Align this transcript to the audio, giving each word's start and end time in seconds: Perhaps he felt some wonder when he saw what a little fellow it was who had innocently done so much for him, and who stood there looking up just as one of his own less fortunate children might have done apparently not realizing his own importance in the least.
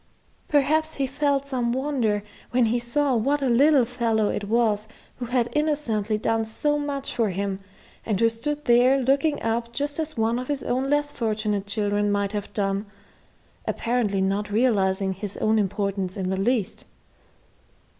Perhaps 0.47 0.95
he 0.95 1.05
felt 1.05 1.45
some 1.45 1.73
wonder 1.73 2.23
when 2.49 2.65
he 2.65 2.79
saw 2.79 3.13
what 3.15 3.43
a 3.43 3.49
little 3.49 3.85
fellow 3.85 4.29
it 4.29 4.45
was 4.45 4.87
who 5.17 5.25
had 5.25 5.47
innocently 5.53 6.17
done 6.17 6.43
so 6.43 6.79
much 6.79 7.13
for 7.13 7.29
him, 7.29 7.59
and 8.03 8.19
who 8.19 8.27
stood 8.27 8.65
there 8.65 8.97
looking 8.97 9.39
up 9.43 9.71
just 9.73 9.99
as 9.99 10.17
one 10.17 10.39
of 10.39 10.47
his 10.47 10.63
own 10.63 10.89
less 10.89 11.11
fortunate 11.11 11.67
children 11.67 12.11
might 12.11 12.31
have 12.33 12.51
done 12.53 12.87
apparently 13.67 14.21
not 14.21 14.49
realizing 14.49 15.13
his 15.13 15.37
own 15.37 15.59
importance 15.59 16.17
in 16.17 16.31
the 16.31 16.39
least. 16.39 16.85